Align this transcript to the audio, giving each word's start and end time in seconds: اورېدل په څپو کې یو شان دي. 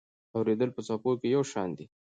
اورېدل 0.35 0.69
په 0.73 0.81
څپو 0.87 1.11
کې 1.19 1.27
یو 1.35 1.43
شان 1.51 1.69
دي. 1.77 1.85